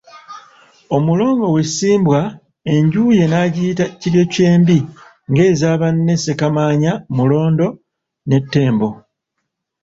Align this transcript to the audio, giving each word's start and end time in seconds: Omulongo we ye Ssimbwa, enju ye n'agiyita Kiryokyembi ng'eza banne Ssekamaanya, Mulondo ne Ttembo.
Omulongo 0.95 1.45
we 1.55 1.61
ye 1.65 1.67
Ssimbwa, 1.69 2.21
enju 2.75 3.03
ye 3.17 3.25
n'agiyita 3.29 3.85
Kiryokyembi 3.99 4.77
ng'eza 5.29 5.69
banne 5.81 6.13
Ssekamaanya, 6.17 6.91
Mulondo 7.15 7.67
ne 8.27 8.37
Ttembo. 8.43 8.89